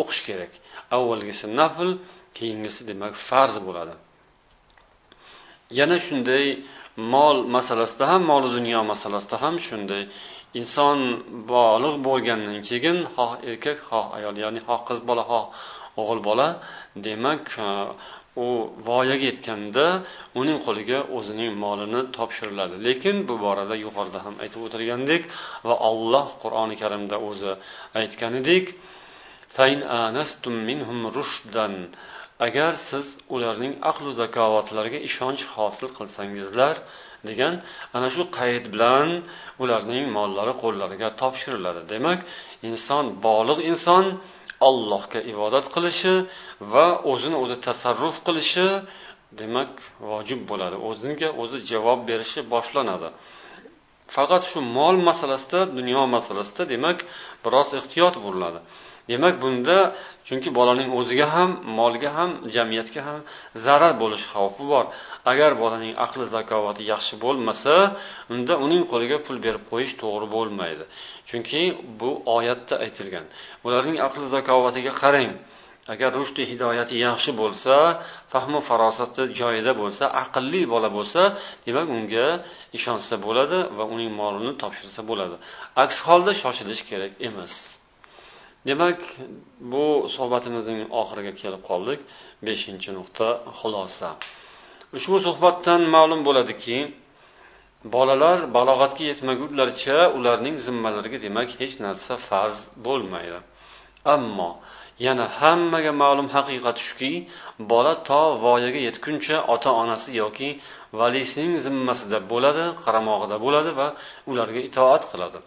[0.00, 0.52] o'qish kerak.
[0.96, 1.88] Avvalgisi nafl
[2.36, 3.94] keyingisi demak farz bo'ladi.
[5.70, 6.44] Yana shunday
[6.96, 10.02] mol masalasida ham mol dunyo masalasida ham shunday.
[10.60, 10.98] Inson
[11.52, 15.44] bolig' bo'lgandan keyin xoh erkak xoh ayol ya'ni xoh qiz bola xoh
[16.00, 16.48] o'g'il bola
[17.06, 17.68] demak e,
[18.44, 18.46] u
[18.88, 19.84] voyaga yetganda
[20.40, 22.76] uning qo'liga o'zining molini topshiriladi.
[22.86, 25.22] Lekin bu borada yuqorida ham aytib o'tilgandek
[25.68, 27.52] va olloh qur'oni karimda o'zi
[28.00, 28.66] aytganidek
[32.46, 36.74] agar siz ularning aqlu zakovatlariga ishonch hosil qilsangizlar
[37.28, 37.54] degan
[37.96, 39.08] ana shu qayd bilan
[39.62, 41.80] ularning mollari qo'llariga topshiriladi.
[41.92, 42.20] Demak
[42.68, 44.04] inson boliq inson
[44.68, 46.14] allohga ibodat qilishi
[46.72, 48.66] va o'zini o'zi tasarruf qilishi
[49.40, 49.70] demak
[50.10, 50.76] vojib bo'ladi.
[50.90, 53.08] O'ziga o'zi javob berishi boshlanadi.
[54.14, 56.98] Faqat shu mol masalasida dunyo masalasida demak
[57.44, 58.60] biroz ehtiyot bo'linadi.
[59.10, 59.76] Demak bunda
[60.28, 63.20] chunki bolaning o'ziga ham molga ham jamiyatga ham
[63.64, 64.84] zarar bo'lish xavfi bor.
[65.32, 67.74] Agar bolaning aqli zakovati yaxshi bo'lmasa
[68.32, 70.84] unda uning qo'liga pul berib qo'yish to'g'ri bo'lmaydi.
[71.28, 71.62] Chunki
[72.00, 73.26] bu oyatda aytilgan.
[73.66, 75.32] Ularning aqli zakovatiga qarang.
[75.92, 77.74] Agar rushdi hidoyati yaxshi bo'lsa
[78.32, 81.22] fahmu farosati joyida bo'lsa aqlli bola bo'lsa
[81.66, 82.26] demak unga
[82.78, 85.36] ishonsa bo'ladi va uning molini topshirsa bo'ladi.
[85.84, 87.54] Aks holda shoshilish kerak emas.
[88.68, 89.00] Demak
[89.72, 92.00] bu suhbatimizning oxiriga kelib qoldik.
[92.46, 94.08] Beshinchi nuqta xulosa.
[94.96, 96.78] Ushbu suhbatdan ma'lum bo'ladiki
[97.94, 103.38] bolalar balog'atga yetmagunlaricha ularning zimmalariga demak hech narsa farz bo'lmaydi.
[104.14, 104.50] Ammo
[105.06, 107.12] yana hammaga ma'lum haqiqat shuki
[107.72, 110.48] bola to voyaga yetguncha ota onasi yoki
[111.00, 113.88] valisining zimmasida bo'ladi qaramog'ida bo'ladi va
[114.30, 115.38] ularga itoat qiladi.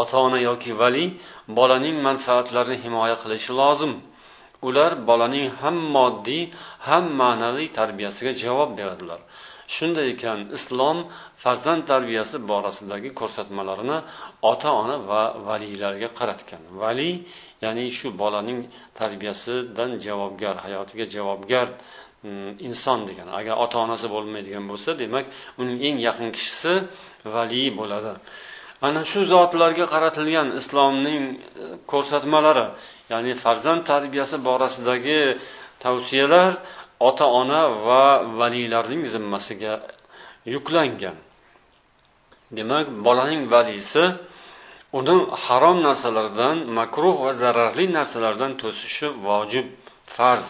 [0.00, 1.04] Ota ona yoki vali
[1.58, 3.92] bolaning manfaatlarini himoya qilishi lozim.
[4.68, 6.42] Ular bolaning ham moddiy
[6.88, 9.20] ham ma'naviy tarbiyasiga javob beradilar.
[9.74, 10.98] Shunday ekan islom
[11.42, 13.98] farzand tarbiyasi borasidagi ko'rsatmalarini
[14.50, 16.62] ota ona va valiylarga qaratgan.
[16.82, 17.10] Vali
[17.64, 18.60] ya'ni shu bolaning
[19.00, 21.66] tarbiyasidan javobgar hayotiga javobgar
[22.26, 25.24] mm, inson degani agar ota onasi bo'lmaydigan bo'lsa demak
[25.60, 26.74] uning eng yaqin kishisi
[27.34, 28.12] valiy bo'ladi.
[28.86, 31.38] Ana shu zotlarga qaratilgan islomning e,
[31.90, 32.66] ko'rsatmalari
[33.12, 35.20] ya'ni farzand tarbiyasi borasidagi
[35.84, 36.50] tavsiyalar
[37.08, 38.04] ota ona va
[38.40, 39.74] valiylarning zimmasiga
[40.54, 41.16] yuklangan.
[42.56, 44.04] Demak bolaning valisi
[44.98, 49.66] uni harom narsalardan makruh va zararli narsalardan to'sishi vojib
[50.16, 50.46] farz.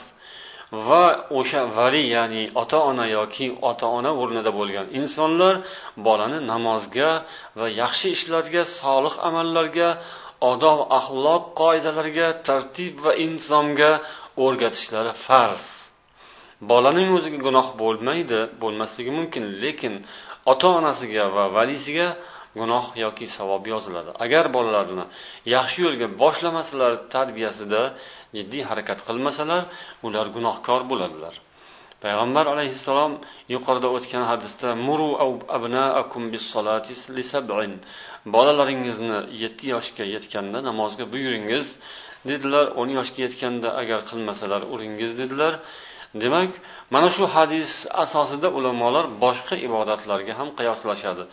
[0.73, 1.05] Va
[1.39, 5.55] o'sha vali ya'ni ota ona yoki ota ona o'rnida bo'lgan insonlar
[6.07, 7.11] bolani namozga
[7.59, 9.89] va yaxshi ishlarga solih amallarga
[10.51, 13.91] odob axloq qoidalariga tartib va intizomga
[14.45, 15.65] o'rgatishlari farz.
[16.71, 19.95] Bolaning o'ziga gunoh bo'lmaydi bo'lmasligi mumkin lekin
[20.53, 22.09] ota onasiga va valisiga
[22.59, 24.11] gunoh yoki savob yoziladi.
[24.25, 25.05] Agar bolalarni
[25.55, 27.81] yaxshi yo'lga boshlamasalar tarbiyasida
[28.37, 29.63] jiddiy harakat qilmasalar
[30.07, 31.35] ular gunohkor bo'ladilar.
[32.05, 33.13] Payg'ambar alayhissalom
[33.55, 35.09] yuqorida o'tgan hadisda muru
[35.57, 36.45] abnaakum bis
[38.35, 41.67] bolalaringizni yetti yoshga yetganda namozga buyuringiz.
[42.31, 42.67] dedilar.
[42.81, 45.53] O'n yoshga yetganda agar qilmasalar uringiz dedilar.
[46.15, 46.53] Demak
[46.95, 47.71] mana shu hadis
[48.05, 51.25] asosida ulamolar boshqa ibodatlarga ham qiyoslashadi.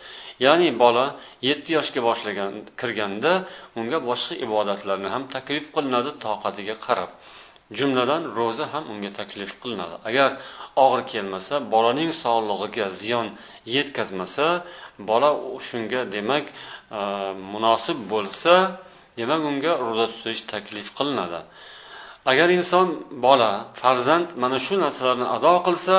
[0.44, 1.04] Ya'ni bola
[1.48, 3.32] yetti yoshga boshlagan kirganda
[3.80, 7.10] unga boshqa ibodatlarni ham taklif qilinadi toqatiga qarab.
[7.78, 9.96] Jumladan ro'za ham unga taklif qilinadi.
[10.08, 10.30] Agar
[10.84, 13.26] og'ir kelmasa bolaning sog'lig'iga ziyon
[13.76, 14.46] yetkazmasa
[15.10, 15.30] bola
[15.68, 17.00] shunga demak e,
[17.52, 18.54] munosib bo'lsa
[19.20, 21.40] demak unga ro'za tutish taklif qilinadi.
[22.30, 22.88] Agar inson
[23.24, 25.98] bola farzand mana shu narsalarni ado qilsa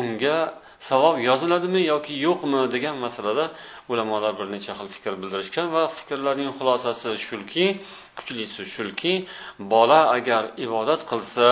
[0.00, 0.38] unga
[0.88, 3.44] savob yoziladimi yoki yo'qmi degan masalada
[3.92, 7.66] ulamolar bir necha xil fikr bildirishgan va fikrlarning xulosasi shuki
[8.18, 9.14] kuchlisi shuki
[9.72, 11.48] bola agar ibodat qilsa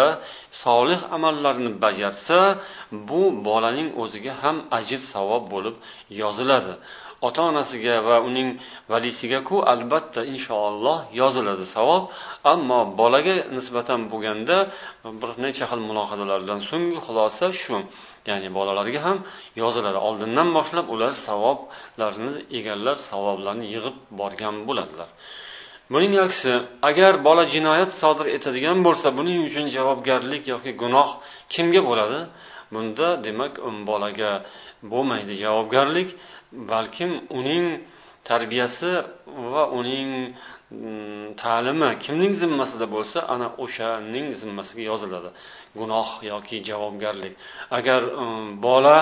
[0.65, 2.39] solih amallarni bajarsa
[3.09, 5.77] bu bolaning o'ziga ham ajr savob bo'lib
[6.21, 6.75] yoziladi.
[7.29, 8.49] Ota onasiga va uning
[8.93, 12.03] valisigaku albatta inshaalloh yoziladi savob
[12.53, 14.57] ammo bolaga nisbatan bo'lganda
[15.21, 17.77] bir necha xil mulohazalardan so'nggi xulosa shu.
[18.29, 19.19] Ya'ni bolalarga ham
[19.63, 19.99] yoziladi.
[20.09, 25.09] Oldindan boshlab ular savoblarni egallab savoblarni yig'ib borgan bo'ladilar.
[25.93, 26.53] Buning aksi
[26.89, 31.09] agar bola jinoyat sodir etadigan bo'lsa buning uchun javobgarlik yoki gunoh
[31.55, 32.21] kimga bo'ladi?
[32.75, 34.33] Bunda demak um bolaga
[34.93, 36.09] bo'lmaydi javobgarlik
[36.73, 37.65] balkim uning
[38.29, 38.93] tarbiyasi
[39.53, 40.11] va uning
[40.73, 45.31] Hmm, ta'limi kimning zimmasida bo'lsa ana o'shaning zimmasiga yoziladi.
[45.79, 47.35] Gunoh yoki javobgarlik.
[47.79, 48.97] Agar um, bola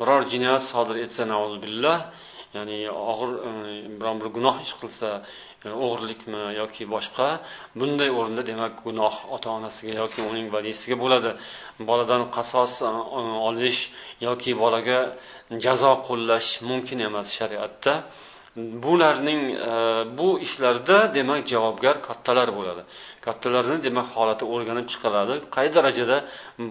[0.00, 1.22] biror jinoyat sodir etsa
[1.64, 1.98] billah
[2.56, 2.78] ya'ni
[3.10, 3.60] og'ir um,
[4.00, 5.08] biron bir gunoh ish qilsa
[5.64, 7.28] um, o'g'irlikmi yoki boshqa
[7.78, 11.30] bunday o'rinda demak gunoh ota onasiga yoki uning valisiga bo'ladi.
[11.88, 12.72] Boladan qasos
[13.48, 13.80] olish
[14.26, 14.98] yoki bolaga
[15.64, 17.94] jazo qo'llash mumkin emas shariatda.
[18.56, 19.74] Bularning e,
[20.18, 22.82] bu ishlarda demak javobgar kattalar bo'ladi.
[23.26, 25.34] Kattalarni demak holati o'rganib chiqiladi.
[25.54, 26.16] Qay darajada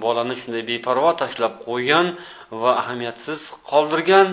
[0.03, 2.07] bolani shunday beparvo tashlab qo'ygan
[2.61, 3.39] va ahamiyatsiz
[3.71, 4.27] qoldirgan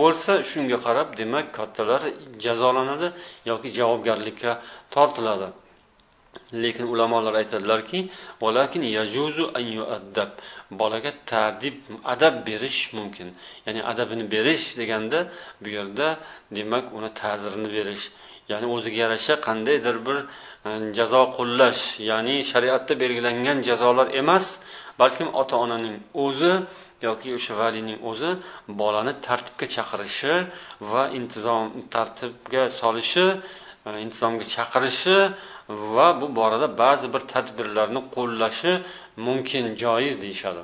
[0.00, 2.02] bo'lsa shunga qarab demak kattalar
[2.44, 3.08] jazolanadi
[3.50, 4.52] yoki javobgarlikka
[4.94, 5.48] tortiladi.
[6.62, 7.98] Lekin ulamolar aytadilarki
[10.80, 11.76] bolaga tadib
[12.12, 13.28] adab berish mumkin.
[13.66, 15.18] Ya'ni adabini berish deganda
[15.62, 16.08] bu yerda
[16.56, 18.04] demak uni ta'zirini berish.
[18.50, 20.18] Ya'ni o'ziga yarasha qandaydir bir
[20.68, 24.46] e, jazo qo'llash ya'ni shariatda belgilangan jazolar emas
[25.00, 26.52] balkim ota onaning o'zi
[27.06, 28.30] yoki o'sha valiyning o'zi
[28.80, 30.34] bolani tartibga chaqirishi
[30.90, 33.26] va intizom tartibga solishi
[33.88, 35.16] e, insonga chaqirishi
[35.94, 38.72] va bu borada ba'zi bir tadbirlarni qo'llashi
[39.26, 40.62] mumkin joiz deyishadi.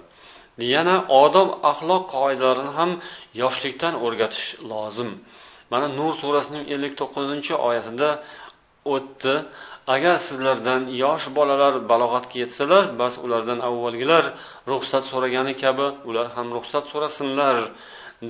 [0.74, 2.90] Yana odob axloq qoidalarini ham
[3.42, 5.10] yoshlikdan o'rgatish lozim.
[5.72, 8.10] Mana nur surasining ellik to'qqizinchi oyatida
[8.94, 9.34] o'tdi.
[9.94, 14.24] Agar sizlardan yosh bolalar balog'atga yetsalar bas ulardan avvalgilar
[14.70, 17.56] ruxsat so'ragani kabi ular ham ruxsat so'rasinlar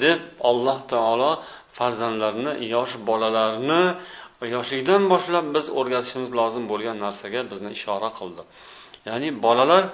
[0.02, 0.18] deb
[0.50, 1.30] alloh taolo
[1.78, 3.82] farzandlarni yosh bolalarni
[4.54, 8.42] yoshlikdan boshlab biz o'rgatishimiz lozim bo'lgan narsaga bizni ishora qildi.
[9.08, 9.84] Ya'ni bolalar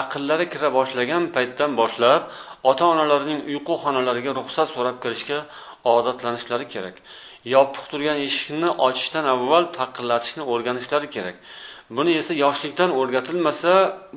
[0.00, 2.22] aqllari kira boshlagan paytdan boshlab
[2.70, 5.38] ota onalarining uyqu xonalariga ruxsat so'rab kirishga
[5.94, 6.96] odatlanishlari kerak.
[7.54, 11.36] Yopiq turgan eshikni ochishdan avval taqillatishni o'rganishlari kerak.
[11.96, 13.72] Buni esa yoshlikdan o'rgatilmasa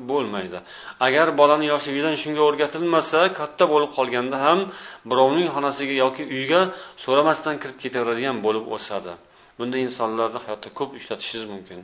[0.10, 0.60] bo'lmaydi.
[1.08, 4.60] Agar bolani yoshligidan shunga o'rgatilmasa katta bo'lib qolganda ham
[5.10, 6.62] birovning xonasiga yoki uyga
[7.04, 9.14] so'ramasdan kirib ketaveradigan bo'lib o'sadi.
[9.58, 11.80] Bunday insonlarni hayotda ko'p uchratishingiz mumkin.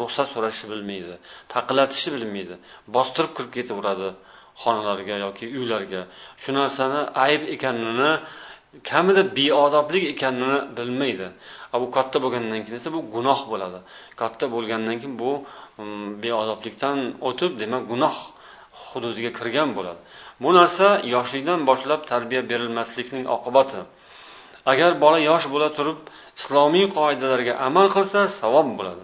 [0.00, 1.14] Ruxsat so'rashni bilmaydi
[1.54, 2.54] taqillatishni bilmaydi
[2.96, 4.08] bostirib kirib ketaveradi
[4.62, 6.00] xonalarga yoki uylarga.
[6.42, 8.10] Shu narsani ayb ekanini
[8.90, 11.28] kamida beodoblik ekanini bilmaydi.
[11.82, 13.78] Bu katta bo'lgandan keyin esa bu gunoh bo'ladi.
[14.20, 15.30] Katta bo'lgandan keyin bu
[15.80, 18.16] um, beodoblikdan o'tib demak gunoh
[18.86, 20.00] hududiga kirgan bo'ladi.
[20.42, 23.80] Bu narsa yoshlikdan boshlab tarbiya berilmaslikning oqibati.
[24.70, 25.98] Agar bola yosh bo'la turib
[26.40, 29.02] islomiy qoidalarga amal qilsa savob bo'ladi.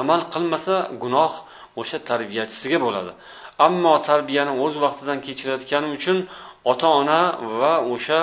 [0.00, 1.32] Amal qilmasa gunoh
[1.80, 3.12] o'sha tarbiyachisiga bo'ladi.
[3.66, 6.18] Ammo tarbiyani o'z vaqtidan kechirayotgani uchun
[6.72, 7.20] ota ona
[7.60, 8.20] va o'sha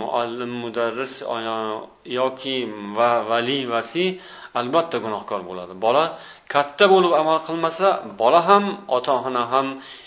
[0.00, 1.12] muallim mudarris
[2.18, 2.56] yoki
[2.96, 4.08] va vali vasiy
[4.60, 5.72] albatta gunohkor bo'ladi.
[5.84, 6.04] Bola
[6.54, 7.86] katta bo'lib amal qilmasa
[8.20, 8.64] bola ham
[8.96, 9.66] ota ona ham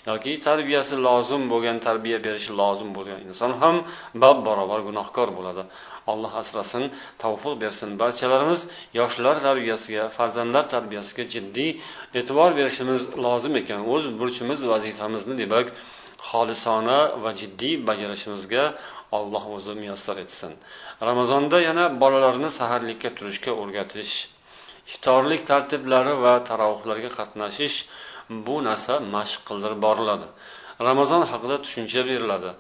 [0.10, 3.76] yoki tarbiyasi lozim bo'lgan tarbiya berishi lozim bo'lgan inson ham
[4.24, 5.64] bab barobar gunohkor bo'ladi.
[6.12, 6.84] Alloh asrasin
[7.24, 7.90] tavfiq bersin.
[8.02, 8.62] Barchalarimiz
[9.00, 11.70] yoshlar tarbiyasiga farzandlar tarbiyasiga jiddiy
[12.20, 13.80] e'tibor berishimiz lozim ekan.
[13.94, 15.68] O'z burchimiz vazifamizni demak
[16.30, 18.64] xolisona va jiddiy bajarishimizga
[19.18, 20.52] alloh o'zi muyassar etsin.
[21.10, 24.14] Ramazonda yana bolalarni saharlikka turishga o'rgatish
[24.92, 27.78] iftorlik tartiblari va tarovuhlarga qatnashish
[28.48, 30.28] bu narsa mashq qildirib boriladi.
[30.90, 32.52] Ramazon haqida tushuncha beriladi.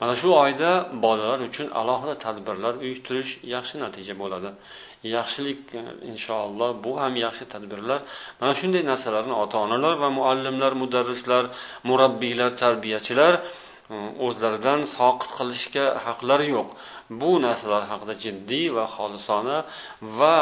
[0.00, 0.70] Mana shu oyda
[1.04, 4.50] bolalar uchun alohida tadbirlar uyushtirish yaxshi natija bo'ladi.
[5.16, 8.00] Yaxshilik e, inshaalloh bu ham yaxshi tadbirlar.
[8.40, 11.44] Mana shunday narsalarni ota onalar va muallimlar mudarrislar
[11.90, 13.32] murabbiylar tarbiyachilar
[14.26, 16.68] o'zlaridan soqit qilishga haqlari yo'q.
[17.20, 19.58] Bu narsalar haqida jiddiy va xolisona
[20.18, 20.36] va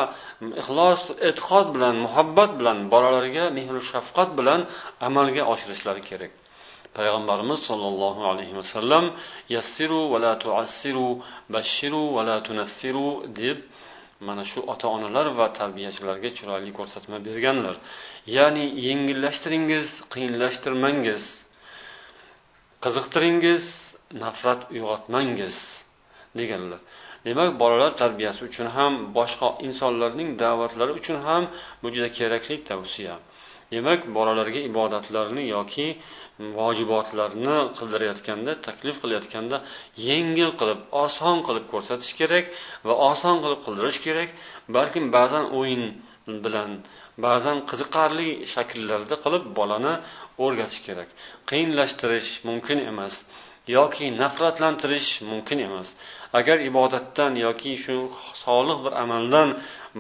[0.63, 4.61] ixlos e'tiqod bilan muhabbat bilan bolalarga mehru shafqat bilan
[5.09, 6.33] amalga oshirishlari kerak.
[6.97, 9.05] Payg'ambarimiz sollallohu alayhi vasallam
[9.57, 11.09] yassiru va la tuassiru
[11.55, 13.09] bashiru va la tunaffiru
[13.41, 13.59] deb
[14.27, 17.75] mana shu ota onalar va tarbiyachilarga chiroyli ko'rsatma berganlar.
[18.37, 21.23] Ya'ni yengillashtiringiz qiyinlashtirmangiz.
[22.85, 23.65] Qiziqtiringiz
[24.23, 25.57] nafrat uyg'otmangiz
[26.39, 26.81] deganlar.
[27.27, 31.43] Demak bolalar tarbiyasi uchun ham boshqa insonlarning da'vatlari uchun ham
[31.83, 33.15] bu juda kerakli tavsiya.
[33.75, 35.87] Demak bolalarga ibodatlarni yoki
[36.59, 39.57] vojibotlarni qildirayotganda taklif qilayotganda
[40.09, 42.45] yengil qilib oson qilib ko'rsatish kerak
[42.89, 44.31] va oson qilib qildirish kerak.
[44.77, 45.85] Balkim ba'zan o'yin
[46.45, 46.71] bilan
[47.25, 49.95] ba'zan qiziqarli shakllarda qilib bolani
[50.45, 51.09] o'rgatish kerak.
[51.51, 53.15] Qiyinlashtirish mumkin emas
[53.77, 55.89] yoki nafratlantirish mumkin emas.
[56.39, 57.97] Agar ibodatdan yoki shu
[58.45, 59.49] solih bir amaldan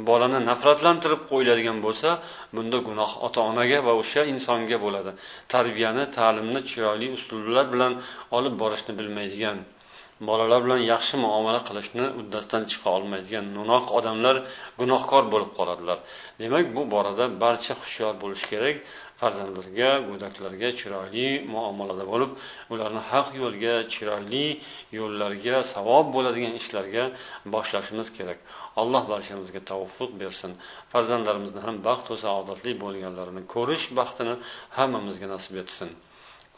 [0.08, 2.10] bolani nafratlantirib qo'yiladigan bo'lsa
[2.56, 5.10] bunda gunoh ota onaga va o'sha insonga bo'ladi.
[5.52, 7.92] Tarbiyani ta'limni chiroyli uslublar bilan
[8.36, 9.58] olib borishni bilmaydigan
[10.28, 14.36] bolalar bilan yaxshi muomala qilishni uddasidan chiqa olmaydigan no'noq odamlar
[14.80, 15.98] gunohkor bo'lib qoladilar.
[16.42, 18.76] Demak bu borada barcha hushyor bo'lish kerak.
[19.20, 22.30] Farzandlarga go'daklarga chiroyli muomalada bo'lib
[22.72, 24.46] ularni haq yo'lga chiroyli
[24.98, 27.04] yo'llarga savob bo'ladigan ishlarga
[27.54, 28.38] boshlashimiz kerak.
[28.80, 30.50] Alloh barchamizga tavfiq bersin.
[30.92, 34.34] Farzandlarimizni ham baxtu saodatli bo'lganlarini ko'rish baxtini
[34.76, 35.90] hammamizga nasib etsin.